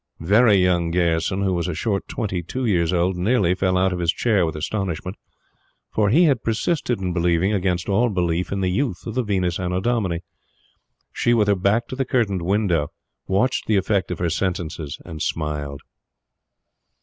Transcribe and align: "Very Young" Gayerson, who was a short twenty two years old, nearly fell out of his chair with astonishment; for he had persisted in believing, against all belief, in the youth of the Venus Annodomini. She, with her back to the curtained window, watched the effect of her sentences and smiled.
"Very 0.19 0.55
Young" 0.55 0.89
Gayerson, 0.89 1.43
who 1.43 1.53
was 1.53 1.67
a 1.67 1.75
short 1.75 2.07
twenty 2.07 2.41
two 2.41 2.65
years 2.65 2.91
old, 2.91 3.15
nearly 3.17 3.53
fell 3.53 3.77
out 3.77 3.93
of 3.93 3.99
his 3.99 4.11
chair 4.11 4.47
with 4.47 4.55
astonishment; 4.55 5.15
for 5.91 6.09
he 6.09 6.23
had 6.23 6.41
persisted 6.43 6.99
in 6.99 7.13
believing, 7.13 7.53
against 7.53 7.87
all 7.87 8.09
belief, 8.09 8.51
in 8.51 8.61
the 8.61 8.71
youth 8.71 9.05
of 9.05 9.13
the 9.13 9.21
Venus 9.21 9.59
Annodomini. 9.59 10.21
She, 11.13 11.35
with 11.35 11.47
her 11.47 11.53
back 11.55 11.87
to 11.89 11.95
the 11.95 12.03
curtained 12.03 12.41
window, 12.41 12.87
watched 13.27 13.67
the 13.67 13.77
effect 13.77 14.09
of 14.09 14.17
her 14.17 14.31
sentences 14.31 14.97
and 15.05 15.21
smiled. 15.21 15.81